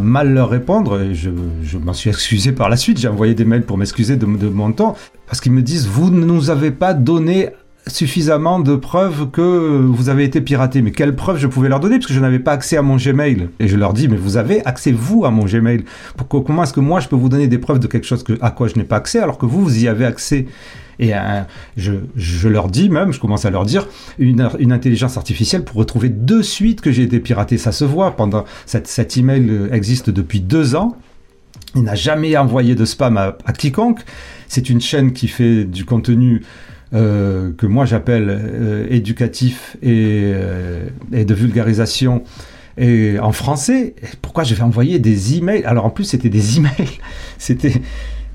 mal 0.00 0.32
leur 0.32 0.50
répondre. 0.50 1.00
Et 1.00 1.14
je, 1.14 1.30
m'en 1.78 1.92
suis 1.92 2.10
excusé 2.10 2.52
par 2.52 2.68
la 2.68 2.76
suite. 2.76 2.98
J'ai 2.98 3.08
envoyé 3.08 3.34
des 3.34 3.44
mails 3.44 3.64
pour 3.64 3.78
m'excuser 3.78 4.16
de, 4.16 4.26
mon 4.26 4.72
temps. 4.72 4.96
Parce 5.26 5.40
qu'ils 5.40 5.52
me 5.52 5.62
disent, 5.62 5.86
vous 5.86 6.10
ne 6.10 6.24
nous 6.24 6.50
avez 6.50 6.70
pas 6.70 6.94
donné 6.94 7.50
suffisamment 7.88 8.58
de 8.58 8.74
preuves 8.74 9.30
que 9.30 9.40
vous 9.40 10.08
avez 10.08 10.24
été 10.24 10.40
piraté. 10.40 10.82
Mais 10.82 10.90
quelles 10.90 11.14
preuves 11.14 11.38
je 11.38 11.46
pouvais 11.46 11.68
leur 11.68 11.80
donner? 11.80 11.98
Parce 11.98 12.06
que 12.06 12.14
je 12.14 12.20
n'avais 12.20 12.38
pas 12.38 12.52
accès 12.52 12.76
à 12.76 12.82
mon 12.82 12.96
Gmail. 12.96 13.48
Et 13.60 13.68
je 13.68 13.76
leur 13.76 13.92
dis, 13.92 14.08
mais 14.08 14.16
vous 14.16 14.36
avez 14.36 14.64
accès, 14.64 14.92
vous, 14.92 15.24
à 15.24 15.30
mon 15.30 15.44
Gmail. 15.44 15.84
Pourquoi, 16.16 16.42
comment 16.44 16.62
est-ce 16.62 16.72
que 16.72 16.80
moi, 16.80 17.00
je 17.00 17.08
peux 17.08 17.16
vous 17.16 17.28
donner 17.28 17.48
des 17.48 17.58
preuves 17.58 17.78
de 17.78 17.86
quelque 17.86 18.06
chose 18.06 18.24
à 18.40 18.50
quoi 18.50 18.68
je 18.68 18.74
n'ai 18.76 18.84
pas 18.84 18.96
accès, 18.96 19.20
alors 19.20 19.38
que 19.38 19.46
vous, 19.46 19.62
vous 19.62 19.84
y 19.84 19.88
avez 19.88 20.04
accès? 20.04 20.46
Et 20.98 21.14
euh, 21.14 21.42
je, 21.76 22.48
leur 22.48 22.68
dis 22.68 22.88
même, 22.88 23.12
je 23.12 23.20
commence 23.20 23.44
à 23.44 23.50
leur 23.50 23.64
dire, 23.64 23.86
une, 24.18 24.40
intelligence 24.72 25.16
artificielle 25.16 25.64
pour 25.64 25.76
retrouver 25.76 26.08
de 26.08 26.42
suite 26.42 26.80
que 26.80 26.90
j'ai 26.90 27.02
été 27.02 27.20
piraté. 27.20 27.58
Ça 27.58 27.72
se 27.72 27.84
voit 27.84 28.16
pendant 28.16 28.44
cette, 28.64 28.86
cet 28.86 29.16
email 29.16 29.68
existe 29.72 30.10
depuis 30.10 30.40
deux 30.40 30.74
ans. 30.74 30.96
Il 31.74 31.82
n'a 31.82 31.94
jamais 31.94 32.36
envoyé 32.36 32.74
de 32.74 32.84
spam 32.84 33.16
à, 33.16 33.36
à 33.44 33.52
quiconque. 33.52 34.00
C'est 34.48 34.70
une 34.70 34.80
chaîne 34.80 35.12
qui 35.12 35.28
fait 35.28 35.64
du 35.64 35.84
contenu 35.84 36.42
euh, 36.94 37.52
que 37.52 37.66
moi 37.66 37.84
j'appelle 37.84 38.26
euh, 38.30 38.86
éducatif 38.88 39.76
et, 39.82 40.32
et, 41.12 41.24
de 41.24 41.34
vulgarisation 41.34 42.22
et 42.78 43.18
en 43.18 43.32
français. 43.32 43.94
Pourquoi 44.22 44.44
je 44.44 44.54
vais 44.54 44.62
envoyer 44.62 44.98
des 44.98 45.36
emails? 45.36 45.64
Alors 45.64 45.84
en 45.84 45.90
plus 45.90 46.04
c'était 46.04 46.28
des 46.28 46.58
emails, 46.58 47.00
c'était 47.38 47.82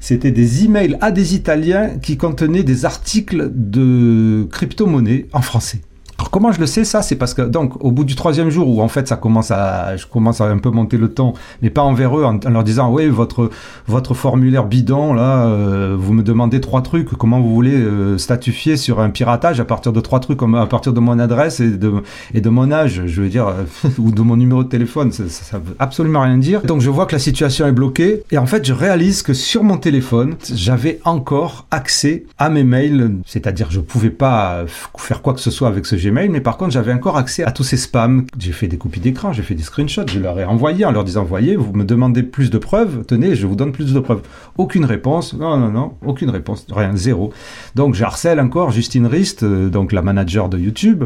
c'était 0.01 0.31
des 0.31 0.65
emails 0.65 0.97
à 0.99 1.11
des 1.11 1.35
Italiens 1.35 1.91
qui 2.01 2.17
contenaient 2.17 2.63
des 2.63 2.83
articles 2.85 3.49
de 3.53 4.47
crypto-monnaie 4.51 5.27
en 5.31 5.41
français. 5.41 5.79
Alors 6.21 6.29
comment 6.29 6.51
je 6.51 6.59
le 6.59 6.67
sais 6.67 6.83
ça 6.83 7.01
C'est 7.01 7.15
parce 7.15 7.33
que 7.33 7.41
donc 7.41 7.83
au 7.83 7.89
bout 7.89 8.03
du 8.03 8.13
troisième 8.13 8.51
jour 8.51 8.67
où 8.69 8.83
en 8.83 8.87
fait 8.87 9.07
ça 9.07 9.15
commence 9.15 9.49
à, 9.49 9.97
je 9.97 10.05
commence 10.05 10.39
à 10.39 10.45
un 10.45 10.59
peu 10.59 10.69
monter 10.69 10.97
le 10.97 11.11
ton, 11.11 11.33
mais 11.63 11.71
pas 11.71 11.81
envers 11.81 12.15
eux 12.15 12.23
en, 12.23 12.37
leur 12.47 12.63
disant 12.63 12.93
oui 12.93 13.07
votre 13.07 13.49
votre 13.87 14.13
formulaire 14.13 14.65
bidon 14.65 15.15
là, 15.15 15.47
euh, 15.47 15.95
vous 15.97 16.13
me 16.13 16.21
demandez 16.21 16.61
trois 16.61 16.83
trucs, 16.83 17.09
comment 17.13 17.41
vous 17.41 17.51
voulez 17.51 17.73
euh, 17.73 18.19
statufier 18.19 18.77
sur 18.77 18.99
un 18.99 19.09
piratage 19.09 19.59
à 19.59 19.65
partir 19.65 19.93
de 19.93 19.99
trois 19.99 20.19
trucs 20.19 20.37
comme 20.37 20.53
à 20.53 20.67
partir 20.67 20.93
de 20.93 20.99
mon 20.99 21.17
adresse 21.17 21.59
et 21.59 21.71
de 21.71 21.91
et 22.35 22.41
de 22.41 22.49
mon 22.49 22.71
âge, 22.71 23.01
je 23.07 23.21
veux 23.23 23.29
dire 23.29 23.51
ou 23.97 24.11
de 24.11 24.21
mon 24.21 24.37
numéro 24.37 24.63
de 24.63 24.69
téléphone, 24.69 25.11
ça, 25.11 25.23
ça, 25.27 25.57
veut 25.57 25.75
absolument 25.79 26.21
rien 26.21 26.37
dire. 26.37 26.61
Donc 26.61 26.81
je 26.81 26.91
vois 26.91 27.07
que 27.07 27.13
la 27.13 27.19
situation 27.19 27.65
est 27.65 27.71
bloquée 27.71 28.21
et 28.29 28.37
en 28.37 28.45
fait 28.45 28.63
je 28.63 28.73
réalise 28.73 29.23
que 29.23 29.33
sur 29.33 29.63
mon 29.63 29.77
téléphone 29.77 30.35
j'avais 30.53 30.99
encore 31.03 31.65
accès 31.71 32.25
à 32.37 32.51
mes 32.51 32.63
mails, 32.63 33.15
c'est-à-dire 33.25 33.71
je 33.71 33.79
pouvais 33.79 34.11
pas 34.11 34.65
faire 34.67 35.23
quoi 35.23 35.33
que 35.33 35.39
ce 35.39 35.49
soit 35.49 35.67
avec 35.67 35.87
ce 35.87 35.95
Gmail, 35.95 36.10
mais 36.11 36.41
par 36.41 36.57
contre 36.57 36.71
j'avais 36.71 36.93
encore 36.93 37.17
accès 37.17 37.43
à 37.43 37.51
tous 37.51 37.63
ces 37.63 37.77
spams. 37.77 38.25
J'ai 38.37 38.51
fait 38.51 38.67
des 38.67 38.77
copies 38.77 38.99
d'écran, 38.99 39.33
j'ai 39.33 39.43
fait 39.43 39.55
des 39.55 39.63
screenshots, 39.63 40.07
je 40.07 40.19
leur 40.19 40.39
ai 40.39 40.45
envoyé 40.45 40.85
en 40.85 40.91
leur 40.91 41.03
disant 41.03 41.23
voyez, 41.23 41.55
vous 41.55 41.73
me 41.73 41.83
demandez 41.83 42.23
plus 42.23 42.49
de 42.49 42.57
preuves, 42.57 43.03
tenez, 43.05 43.35
je 43.35 43.47
vous 43.47 43.55
donne 43.55 43.71
plus 43.71 43.93
de 43.93 43.99
preuves. 43.99 44.21
Aucune 44.57 44.85
réponse, 44.85 45.33
non, 45.33 45.57
non, 45.57 45.69
non, 45.69 45.93
aucune 46.05 46.29
réponse, 46.29 46.67
rien, 46.71 46.95
zéro. 46.95 47.33
Donc 47.75 47.95
j'harcèle 47.95 48.39
encore 48.39 48.71
Justine 48.71 49.07
Rist, 49.07 49.43
euh, 49.43 49.69
donc 49.69 49.91
la 49.91 50.01
manager 50.01 50.49
de 50.49 50.57
YouTube, 50.57 51.05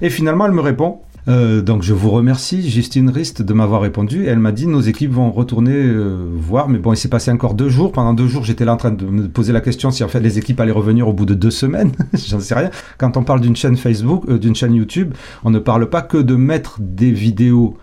et 0.00 0.10
finalement 0.10 0.46
elle 0.46 0.52
me 0.52 0.60
répond 0.60 1.00
Euh, 1.28 1.60
donc 1.60 1.82
je 1.82 1.92
vous 1.92 2.10
remercie, 2.10 2.68
Justine 2.68 3.10
Rist, 3.10 3.42
de 3.42 3.52
m'avoir 3.52 3.80
répondu. 3.80 4.26
Elle 4.26 4.38
m'a 4.38 4.52
dit 4.52 4.66
nos 4.66 4.80
équipes 4.80 5.12
vont 5.12 5.32
retourner 5.32 5.74
euh, 5.74 6.28
voir, 6.36 6.68
mais 6.68 6.78
bon, 6.78 6.92
il 6.92 6.96
s'est 6.96 7.08
passé 7.08 7.30
encore 7.30 7.54
deux 7.54 7.68
jours. 7.68 7.92
Pendant 7.92 8.14
deux 8.14 8.28
jours, 8.28 8.44
j'étais 8.44 8.64
là 8.64 8.74
en 8.74 8.76
train 8.76 8.92
de 8.92 9.04
me 9.04 9.28
poser 9.28 9.52
la 9.52 9.60
question 9.60 9.90
si 9.90 10.04
en 10.04 10.08
fait 10.08 10.20
les 10.20 10.38
équipes 10.38 10.60
allaient 10.60 10.72
revenir 10.72 11.08
au 11.08 11.12
bout 11.12 11.26
de 11.26 11.34
deux 11.34 11.50
semaines. 11.50 11.92
J'en 12.14 12.40
sais 12.40 12.54
rien. 12.54 12.70
Quand 12.98 13.16
on 13.16 13.24
parle 13.24 13.40
d'une 13.40 13.56
chaîne 13.56 13.76
Facebook, 13.76 14.24
euh, 14.28 14.38
d'une 14.38 14.54
chaîne 14.54 14.74
YouTube, 14.74 15.14
on 15.44 15.50
ne 15.50 15.58
parle 15.58 15.90
pas 15.90 16.02
que 16.02 16.18
de 16.18 16.36
mettre 16.36 16.78
des 16.80 17.10
vidéos 17.10 17.76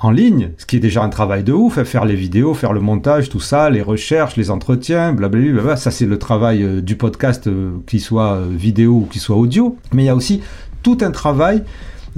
en 0.00 0.12
ligne, 0.12 0.52
ce 0.58 0.64
qui 0.64 0.76
est 0.76 0.80
déjà 0.80 1.02
un 1.02 1.08
travail 1.08 1.42
de 1.42 1.52
ouf, 1.52 1.82
faire 1.82 2.04
les 2.04 2.14
vidéos, 2.14 2.54
faire 2.54 2.72
le 2.72 2.78
montage, 2.78 3.30
tout 3.30 3.40
ça, 3.40 3.68
les 3.68 3.82
recherches, 3.82 4.36
les 4.36 4.48
entretiens, 4.48 5.12
blablabla, 5.12 5.74
ça 5.74 5.90
c'est 5.90 6.06
le 6.06 6.20
travail 6.20 6.82
du 6.82 6.94
podcast, 6.94 7.50
qu'il 7.84 8.00
soit 8.00 8.40
vidéo 8.48 8.92
ou 8.92 9.08
qu'il 9.10 9.20
soit 9.20 9.34
audio. 9.34 9.76
Mais 9.92 10.04
il 10.04 10.06
y 10.06 10.08
a 10.08 10.14
aussi 10.14 10.40
tout 10.84 10.98
un 11.00 11.10
travail 11.10 11.64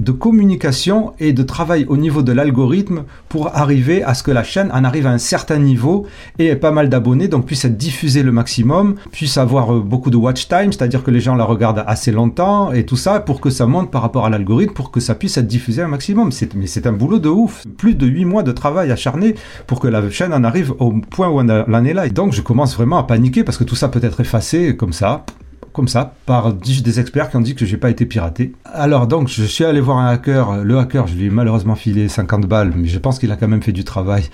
de 0.00 0.12
communication 0.12 1.12
et 1.18 1.32
de 1.32 1.42
travail 1.42 1.84
au 1.88 1.96
niveau 1.96 2.22
de 2.22 2.32
l'algorithme 2.32 3.04
pour 3.28 3.56
arriver 3.56 4.02
à 4.02 4.14
ce 4.14 4.22
que 4.22 4.30
la 4.30 4.42
chaîne 4.42 4.70
en 4.72 4.84
arrive 4.84 5.06
à 5.06 5.10
un 5.10 5.18
certain 5.18 5.58
niveau 5.58 6.06
et 6.38 6.46
ait 6.46 6.56
pas 6.56 6.70
mal 6.70 6.88
d'abonnés, 6.88 7.28
donc 7.28 7.46
puisse 7.46 7.64
être 7.64 7.76
diffusée 7.76 8.22
le 8.22 8.32
maximum, 8.32 8.96
puisse 9.12 9.36
avoir 9.38 9.74
euh, 9.74 9.80
beaucoup 9.80 10.10
de 10.10 10.16
watch 10.16 10.48
time, 10.48 10.72
c'est-à-dire 10.72 11.02
que 11.02 11.10
les 11.10 11.20
gens 11.20 11.34
la 11.34 11.44
regardent 11.44 11.84
assez 11.86 12.12
longtemps 12.12 12.72
et 12.72 12.84
tout 12.84 12.96
ça 12.96 13.20
pour 13.20 13.40
que 13.40 13.50
ça 13.50 13.66
monte 13.66 13.90
par 13.90 14.02
rapport 14.02 14.26
à 14.26 14.30
l'algorithme, 14.30 14.72
pour 14.72 14.90
que 14.90 15.00
ça 15.00 15.14
puisse 15.14 15.36
être 15.36 15.46
diffusé 15.46 15.82
un 15.82 15.88
maximum. 15.88 16.30
Mais 16.54 16.66
c'est 16.66 16.86
un 16.86 16.92
boulot 16.92 17.18
de 17.18 17.28
ouf. 17.28 17.64
Plus 17.76 17.94
de 17.94 18.06
8 18.06 18.24
mois 18.24 18.42
de 18.42 18.52
travail 18.52 18.90
acharné 18.90 19.34
pour 19.66 19.80
que 19.80 19.88
la 19.88 20.08
chaîne 20.10 20.32
en 20.32 20.44
arrive 20.44 20.72
au 20.78 20.92
point 20.92 21.28
où 21.28 21.40
on 21.40 21.48
en 21.48 21.84
est 21.84 21.94
là. 21.94 22.06
Et 22.06 22.10
donc 22.10 22.32
je 22.32 22.40
commence 22.40 22.74
vraiment 22.76 22.98
à 22.98 23.04
paniquer 23.04 23.44
parce 23.44 23.58
que 23.58 23.64
tout 23.64 23.76
ça 23.76 23.88
peut 23.88 24.00
être 24.02 24.20
effacé 24.20 24.76
comme 24.76 24.92
ça 24.92 25.24
comme 25.72 25.88
ça, 25.88 26.14
par 26.26 26.52
des 26.52 27.00
experts 27.00 27.30
qui 27.30 27.36
ont 27.36 27.40
dit 27.40 27.54
que 27.54 27.64
j'ai 27.64 27.76
pas 27.76 27.90
été 27.90 28.06
piraté. 28.06 28.52
Alors 28.64 29.06
donc, 29.06 29.28
je 29.28 29.44
suis 29.44 29.64
allé 29.64 29.80
voir 29.80 29.98
un 29.98 30.08
hacker. 30.08 30.64
Le 30.64 30.78
hacker, 30.78 31.06
je 31.06 31.14
lui 31.14 31.26
ai 31.26 31.30
malheureusement 31.30 31.76
filé 31.76 32.08
50 32.08 32.46
balles, 32.46 32.72
mais 32.76 32.88
je 32.88 32.98
pense 32.98 33.18
qu'il 33.18 33.30
a 33.32 33.36
quand 33.36 33.48
même 33.48 33.62
fait 33.62 33.72
du 33.72 33.84
travail. 33.84 34.24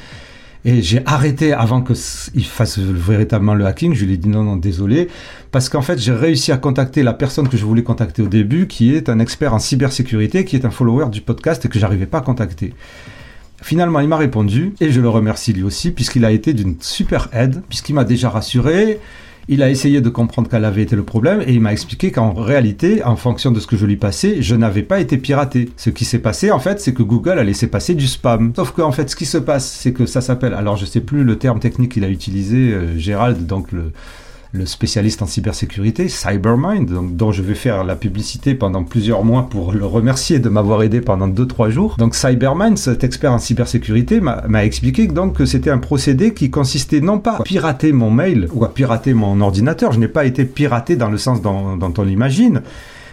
Et 0.64 0.82
j'ai 0.82 1.00
arrêté 1.06 1.52
avant 1.52 1.80
qu'il 1.80 2.44
fasse 2.44 2.78
véritablement 2.78 3.54
le 3.54 3.64
hacking. 3.66 3.94
Je 3.94 4.04
lui 4.04 4.14
ai 4.14 4.16
dit 4.16 4.28
non, 4.28 4.42
non, 4.42 4.56
désolé. 4.56 5.08
Parce 5.52 5.68
qu'en 5.68 5.80
fait, 5.80 5.96
j'ai 5.96 6.12
réussi 6.12 6.50
à 6.50 6.56
contacter 6.56 7.04
la 7.04 7.12
personne 7.12 7.48
que 7.48 7.56
je 7.56 7.64
voulais 7.64 7.84
contacter 7.84 8.20
au 8.20 8.26
début, 8.26 8.66
qui 8.66 8.92
est 8.92 9.08
un 9.08 9.20
expert 9.20 9.54
en 9.54 9.60
cybersécurité, 9.60 10.44
qui 10.44 10.56
est 10.56 10.64
un 10.64 10.70
follower 10.70 11.06
du 11.10 11.20
podcast 11.20 11.64
et 11.64 11.68
que 11.68 11.78
j'arrivais 11.78 12.06
pas 12.06 12.18
à 12.18 12.22
contacter. 12.22 12.74
Finalement, 13.62 14.00
il 14.00 14.08
m'a 14.08 14.16
répondu 14.16 14.74
et 14.80 14.90
je 14.90 15.00
le 15.00 15.08
remercie 15.08 15.52
lui 15.52 15.62
aussi, 15.62 15.92
puisqu'il 15.92 16.24
a 16.24 16.32
été 16.32 16.52
d'une 16.52 16.74
super 16.80 17.28
aide, 17.32 17.62
puisqu'il 17.68 17.94
m'a 17.94 18.04
déjà 18.04 18.28
rassuré. 18.28 18.98
Il 19.48 19.62
a 19.62 19.70
essayé 19.70 20.00
de 20.00 20.08
comprendre 20.08 20.48
quel 20.50 20.64
avait 20.64 20.82
été 20.82 20.96
le 20.96 21.04
problème 21.04 21.40
et 21.46 21.52
il 21.52 21.60
m'a 21.60 21.72
expliqué 21.72 22.10
qu'en 22.10 22.32
réalité, 22.32 23.04
en 23.04 23.14
fonction 23.14 23.52
de 23.52 23.60
ce 23.60 23.68
que 23.68 23.76
je 23.76 23.86
lui 23.86 23.96
passais, 23.96 24.42
je 24.42 24.56
n'avais 24.56 24.82
pas 24.82 24.98
été 24.98 25.18
piraté. 25.18 25.70
Ce 25.76 25.88
qui 25.90 26.04
s'est 26.04 26.18
passé, 26.18 26.50
en 26.50 26.58
fait, 26.58 26.80
c'est 26.80 26.92
que 26.92 27.04
Google 27.04 27.38
a 27.38 27.44
laissé 27.44 27.68
passer 27.68 27.94
du 27.94 28.08
spam. 28.08 28.52
Sauf 28.56 28.72
qu'en 28.72 28.90
fait, 28.90 29.08
ce 29.08 29.14
qui 29.14 29.24
se 29.24 29.38
passe, 29.38 29.70
c'est 29.70 29.92
que 29.92 30.04
ça 30.04 30.20
s'appelle, 30.20 30.52
alors 30.52 30.76
je 30.76 30.84
sais 30.84 31.00
plus 31.00 31.22
le 31.22 31.36
terme 31.38 31.60
technique 31.60 31.92
qu'il 31.92 32.02
a 32.02 32.08
utilisé, 32.08 32.72
euh, 32.72 32.98
Gérald, 32.98 33.46
donc 33.46 33.70
le, 33.70 33.92
le 34.56 34.66
spécialiste 34.66 35.22
en 35.22 35.26
cybersécurité, 35.26 36.08
Cybermind, 36.08 36.90
dont 37.16 37.30
je 37.30 37.42
vais 37.42 37.54
faire 37.54 37.84
la 37.84 37.94
publicité 37.94 38.54
pendant 38.54 38.84
plusieurs 38.84 39.22
mois 39.24 39.48
pour 39.48 39.72
le 39.72 39.84
remercier 39.84 40.38
de 40.38 40.48
m'avoir 40.48 40.82
aidé 40.82 41.00
pendant 41.00 41.28
2-3 41.28 41.70
jours. 41.70 41.96
Donc 41.98 42.14
Cybermind, 42.14 42.78
cet 42.78 43.04
expert 43.04 43.32
en 43.32 43.38
cybersécurité, 43.38 44.20
m'a 44.20 44.64
expliqué 44.64 45.06
donc 45.06 45.34
que 45.34 45.44
c'était 45.44 45.70
un 45.70 45.78
procédé 45.78 46.32
qui 46.32 46.50
consistait 46.50 47.00
non 47.00 47.18
pas 47.18 47.36
à 47.36 47.42
pirater 47.42 47.92
mon 47.92 48.10
mail 48.10 48.48
ou 48.52 48.64
à 48.64 48.72
pirater 48.72 49.14
mon 49.14 49.40
ordinateur, 49.40 49.92
je 49.92 50.00
n'ai 50.00 50.08
pas 50.08 50.24
été 50.24 50.44
piraté 50.44 50.96
dans 50.96 51.10
le 51.10 51.18
sens 51.18 51.42
dont, 51.42 51.76
dont 51.76 51.92
on 51.98 52.02
l'imagine, 52.02 52.62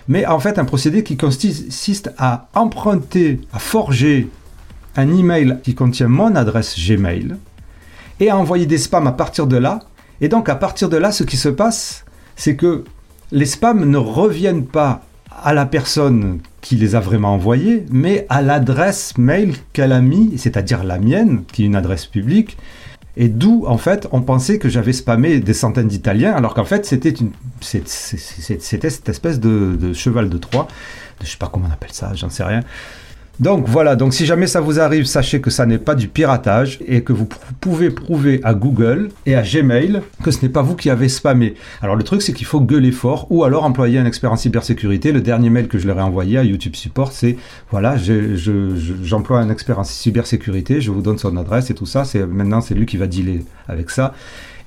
mais 0.08 0.26
en 0.26 0.40
fait 0.40 0.58
un 0.60 0.66
procédé 0.66 1.04
qui 1.04 1.18
consiste 1.18 2.12
à 2.18 2.48
emprunter, 2.56 3.42
à 3.52 3.60
forger 3.60 4.30
un 4.96 5.14
email 5.16 5.58
qui 5.64 5.76
contient 5.76 6.08
mon 6.08 6.36
adresse 6.36 6.76
Gmail 6.78 7.36
et 8.20 8.30
à 8.30 8.38
envoyer 8.38 8.66
des 8.66 8.78
spams 8.78 9.08
à 9.08 9.12
partir 9.12 9.48
de 9.48 9.58
là 9.58 9.80
et 10.24 10.30
donc 10.30 10.48
à 10.48 10.56
partir 10.56 10.88
de 10.88 10.96
là, 10.96 11.12
ce 11.12 11.26
qui 11.26 11.36
se 11.36 11.50
passe, 11.50 12.06
c'est 12.38 12.56
que 12.56 12.86
les 13.34 13.46
spams 13.46 13.84
ne 13.84 13.98
reviennent 13.98 14.66
pas 14.66 15.02
à 15.44 15.54
la 15.54 15.66
personne 15.66 16.40
qui 16.62 16.78
les 16.78 16.96
a 16.96 17.02
vraiment 17.02 17.34
envoyés, 17.34 17.86
mais 17.92 18.26
à 18.30 18.42
l'adresse 18.42 19.18
mail 19.18 19.54
qu'elle 19.74 19.92
a 19.92 20.00
mis, 20.00 20.38
c'est-à-dire 20.38 20.86
la 20.86 20.98
mienne, 20.98 21.44
qui 21.52 21.64
est 21.64 21.66
une 21.66 21.76
adresse 21.76 22.06
publique, 22.06 22.58
et 23.18 23.28
d'où, 23.28 23.66
en 23.68 23.78
fait, 23.78 24.08
on 24.14 24.22
pensait 24.22 24.60
que 24.60 24.70
j'avais 24.70 24.94
spammé 24.94 25.42
des 25.42 25.54
centaines 25.54 25.90
d'Italiens, 25.90 26.32
alors 26.32 26.54
qu'en 26.54 26.64
fait, 26.64 26.86
c'était 26.86 27.10
une, 27.10 27.32
c'était 27.60 28.90
cette 28.90 29.10
espèce 29.10 29.42
de, 29.42 29.92
cheval 29.92 30.30
de 30.30 30.38
Troie, 30.38 30.70
de, 31.20 31.26
je 31.26 31.32
sais 31.32 31.38
pas 31.38 31.50
comment 31.52 31.66
on 31.70 31.74
appelle 31.74 31.92
ça, 31.92 32.14
j'en 32.16 32.30
sais 32.30 32.46
rien, 32.46 32.62
donc 33.40 33.68
voilà, 33.68 33.96
donc 33.96 34.14
si 34.14 34.28
jamais 34.28 34.46
ça 34.46 34.62
vous 34.62 34.80
arrive, 34.80 35.06
sachez 35.06 35.42
que 35.42 35.50
ça 35.50 35.66
n'est 35.66 35.80
pas 35.80 35.96
du 35.96 36.08
piratage 36.08 36.80
et 36.86 37.02
que 37.02 37.14
vous 37.14 37.28
pouvez 37.62 37.90
prouver 37.90 38.40
à 38.44 38.54
Google 38.54 39.10
et 39.26 39.34
à 39.34 39.42
Gmail 39.42 40.02
que 40.24 40.30
ce 40.30 40.44
n'est 40.44 40.50
pas 40.50 40.62
vous 40.62 40.76
qui 40.76 40.92
avez 40.92 41.10
spammé. 41.10 41.56
Alors 41.82 41.96
le 41.96 42.04
truc 42.04 42.22
c'est 42.22 42.34
qu'il 42.34 42.46
faut 42.46 42.62
gueuler 42.62 42.92
fort 42.92 43.26
ou 43.32 43.44
alors 43.44 43.64
employer 43.64 43.98
un 43.98 44.06
expert 44.06 44.32
en 44.32 44.36
cybersécurité. 44.36 45.12
Le 45.12 45.22
dernier 45.22 45.50
mail 45.50 45.68
que 45.68 45.80
je 45.80 45.88
leur 45.88 45.98
ai 45.98 46.04
envoyé 46.04 46.38
à 46.38 46.44
YouTube 46.44 46.76
Support 46.76 47.12
c'est 47.12 47.36
voilà, 47.72 47.96
j'emploie 47.98 49.40
un 49.40 49.50
expert 49.50 49.80
en 49.80 49.84
cybersécurité, 49.84 50.80
je 50.80 50.92
vous 50.92 51.02
donne 51.02 51.18
son 51.18 51.36
adresse 51.36 51.72
et 51.72 51.74
tout 51.74 51.88
ça. 51.88 52.06
C'est 52.06 52.28
maintenant 52.28 52.62
c'est 52.62 52.76
lui 52.76 52.86
qui 52.86 52.98
va 52.98 53.08
dealer 53.08 53.46
avec 53.68 53.90
ça. 53.90 54.14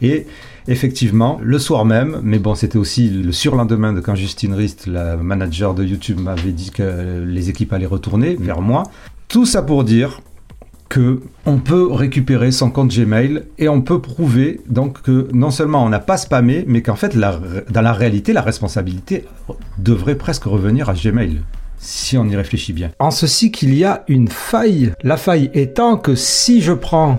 Et 0.03 0.27
effectivement, 0.69 1.41
le 1.43 1.59
soir 1.59 1.85
même, 1.85 2.21
mais 2.23 2.39
bon, 2.39 2.55
c'était 2.55 2.77
aussi 2.77 3.09
le 3.09 3.33
surlendemain 3.33 3.93
de 3.93 4.01
quand 4.01 4.15
Justine 4.15 4.53
Rist, 4.53 4.87
la 4.87 5.17
manager 5.17 5.75
de 5.75 5.85
YouTube, 5.85 6.21
m'avait 6.21 6.53
dit 6.53 6.71
que 6.71 7.25
les 7.25 7.49
équipes 7.49 7.73
allaient 7.73 7.87
retourner 7.87 8.37
vers 8.39 8.56
moi. 8.61 8.85
Tout 9.29 9.47
ça 9.47 9.63
pour 9.63 9.85
dire 9.85 10.21
que 10.89 11.21
on 11.47 11.59
peut 11.59 11.91
récupérer 11.91 12.53
son 12.53 12.71
compte 12.71 12.95
Gmail 12.95 13.43
et 13.59 13.69
on 13.69 13.83
peut 13.83 14.01
prouver 14.01 14.61
donc 14.69 15.03
que 15.03 15.29
non 15.33 15.51
seulement 15.51 15.85
on 15.85 15.89
n'a 15.89 15.99
pas 15.99 16.17
spammé, 16.17 16.65
mais 16.67 16.83
qu'en 16.83 16.97
fait, 16.97 17.17
dans 17.17 17.83
la 17.83 17.93
réalité, 17.93 18.33
la 18.33 18.43
responsabilité 18.43 19.25
devrait 19.79 20.15
presque 20.15 20.45
revenir 20.45 20.89
à 20.89 20.95
Gmail 20.95 21.41
si 21.79 22.17
on 22.17 22.27
y 22.27 22.37
réfléchit 22.37 22.73
bien. 22.73 22.91
En 22.99 23.11
ceci 23.11 23.51
qu'il 23.51 23.75
y 23.75 23.85
a 23.85 24.05
une 24.09 24.29
faille. 24.29 24.93
La 25.03 25.17
faille 25.17 25.51
étant 25.55 25.97
que 25.97 26.15
si 26.15 26.61
je 26.61 26.73
prends 26.73 27.19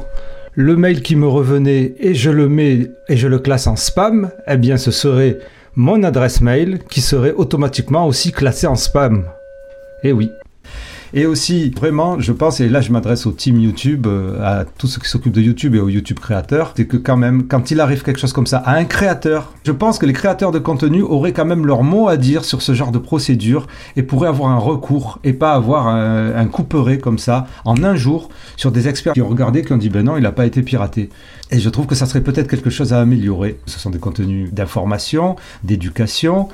le 0.53 0.75
mail 0.75 1.01
qui 1.01 1.15
me 1.15 1.27
revenait 1.27 1.93
et 1.99 2.15
je 2.15 2.31
le 2.31 2.49
mets 2.49 2.91
et 3.09 3.17
je 3.17 3.27
le 3.27 3.39
classe 3.39 3.67
en 3.67 3.75
spam, 3.75 4.31
eh 4.47 4.57
bien 4.57 4.77
ce 4.77 4.91
serait 4.91 5.37
mon 5.75 6.01
adresse 6.03 6.41
mail 6.41 6.79
qui 6.89 7.01
serait 7.01 7.33
automatiquement 7.33 8.07
aussi 8.07 8.31
classée 8.31 8.67
en 8.67 8.75
spam. 8.75 9.25
Eh 10.03 10.11
oui. 10.11 10.31
Et 11.13 11.25
aussi, 11.25 11.69
vraiment, 11.69 12.19
je 12.19 12.31
pense, 12.31 12.59
et 12.59 12.67
là 12.67 12.81
je 12.81 12.91
m'adresse 12.91 13.25
au 13.25 13.31
team 13.31 13.59
YouTube, 13.59 14.07
euh, 14.07 14.41
à 14.43 14.65
tous 14.65 14.87
ceux 14.87 15.01
qui 15.01 15.09
s'occupent 15.09 15.33
de 15.33 15.41
YouTube 15.41 15.75
et 15.75 15.79
aux 15.79 15.89
YouTube 15.89 16.19
créateurs, 16.19 16.73
c'est 16.75 16.85
que 16.85 16.97
quand 16.97 17.17
même, 17.17 17.47
quand 17.47 17.71
il 17.71 17.79
arrive 17.79 18.03
quelque 18.03 18.19
chose 18.19 18.33
comme 18.33 18.47
ça 18.47 18.57
à 18.57 18.75
un 18.75 18.85
créateur, 18.85 19.53
je 19.63 19.71
pense 19.71 19.99
que 19.99 20.05
les 20.05 20.13
créateurs 20.13 20.51
de 20.51 20.59
contenu 20.59 21.01
auraient 21.01 21.33
quand 21.33 21.45
même 21.45 21.65
leur 21.65 21.83
mot 21.83 22.07
à 22.07 22.17
dire 22.17 22.43
sur 22.43 22.61
ce 22.61 22.73
genre 22.73 22.91
de 22.91 22.97
procédure 22.97 23.67
et 23.95 24.03
pourraient 24.03 24.27
avoir 24.27 24.51
un 24.51 24.57
recours 24.57 25.19
et 25.23 25.33
pas 25.33 25.53
avoir 25.53 25.87
un, 25.87 26.35
un 26.35 26.45
couperet 26.45 26.97
comme 26.97 27.19
ça 27.19 27.47
en 27.65 27.83
un 27.83 27.95
jour 27.95 28.29
sur 28.55 28.71
des 28.71 28.87
experts 28.87 29.13
qui 29.13 29.21
ont 29.21 29.29
regardé, 29.29 29.63
qui 29.63 29.73
ont 29.73 29.77
dit 29.77 29.89
ben 29.89 30.03
non, 30.03 30.17
il 30.17 30.23
n'a 30.23 30.31
pas 30.31 30.45
été 30.45 30.61
piraté. 30.61 31.09
Et 31.51 31.59
je 31.59 31.69
trouve 31.69 31.85
que 31.85 31.95
ça 31.95 32.05
serait 32.05 32.21
peut-être 32.21 32.49
quelque 32.49 32.69
chose 32.69 32.91
à 32.91 32.99
améliorer. 32.99 33.59
Ce 33.65 33.79
sont 33.79 33.89
des 33.89 33.99
contenus 33.99 34.53
d'information, 34.53 35.37
d'éducation, 35.63 36.49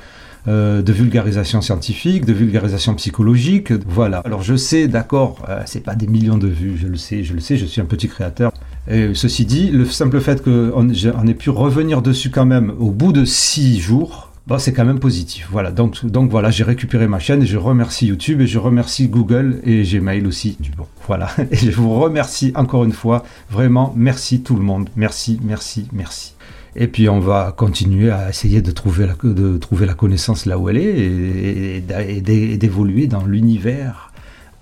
euh, 0.48 0.82
de 0.82 0.94
vulgarisation 0.94 1.62
scientifique, 1.62 2.26
de 2.26 2.34
vulgarisation 2.34 2.94
psychologique. 2.96 3.72
Voilà. 3.88 4.20
Alors 4.20 4.44
je 4.44 4.56
sais, 4.56 4.88
d'accord, 4.88 5.38
euh, 5.50 5.62
c'est 5.66 5.84
pas 5.84 5.96
des 5.96 6.08
millions 6.08 6.38
de 6.38 6.48
vues, 6.48 6.78
je 6.78 6.88
le 6.88 6.98
sais, 6.98 7.24
je 7.24 7.34
le 7.34 7.40
sais, 7.40 7.58
je 7.58 7.66
suis 7.66 7.82
un 7.82 7.86
petit 7.86 8.08
créateur. 8.08 8.52
Et 8.90 9.14
ceci 9.14 9.46
dit, 9.46 9.70
le 9.72 9.86
simple 9.86 10.20
fait 10.20 10.44
qu'on 10.44 10.90
ait 10.90 11.34
pu 11.34 11.50
revenir 11.50 12.02
dessus 12.02 12.30
quand 12.30 12.46
même 12.46 12.74
au 12.80 12.92
bout 12.92 13.14
de 13.14 13.24
six 13.24 13.80
jours, 13.80 14.30
Bon, 14.46 14.60
c'est 14.60 14.74
quand 14.74 14.84
même 14.84 15.00
positif. 15.00 15.48
Voilà. 15.50 15.72
Donc, 15.72 16.04
voilà, 16.30 16.52
j'ai 16.52 16.66
récupéré 16.66 17.08
ma 17.08 17.20
chaîne 17.20 17.44
et 17.44 17.46
je 17.46 17.58
remercie 17.58 18.08
YouTube 18.08 18.42
et 18.42 18.48
je 18.48 18.60
remercie 18.60 19.08
Google 19.08 19.62
et 19.64 19.84
Gmail 19.84 20.28
aussi. 20.28 20.58
Bon. 20.76 20.86
Voilà. 21.08 21.30
Et 21.52 21.56
je 21.56 21.72
vous 21.72 21.98
remercie 21.98 22.52
encore 22.56 22.84
une 22.84 22.92
fois. 22.92 23.24
Vraiment, 23.50 23.94
merci 23.96 24.42
tout 24.42 24.56
le 24.56 24.64
monde. 24.64 24.90
Merci, 24.98 25.40
merci, 25.44 25.88
merci. 25.94 26.33
Et 26.76 26.88
puis 26.88 27.08
on 27.08 27.20
va 27.20 27.54
continuer 27.56 28.10
à 28.10 28.30
essayer 28.30 28.62
de 28.62 28.72
trouver 28.72 29.06
la, 29.06 29.14
de 29.14 29.86
la 29.86 29.94
connaissance 29.94 30.46
là 30.46 30.58
où 30.58 30.70
elle 30.70 30.78
est 30.78 31.84
et, 32.10 32.58
d'évoluer 32.58 33.08
dans 33.08 33.26
l'univers 33.26 34.12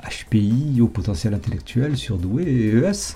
HPI 0.03 0.81
au 0.81 0.87
potentiel 0.87 1.33
intellectuel, 1.33 1.95
surdoué 1.95 2.43
et 2.43 2.75
ES. 2.75 3.15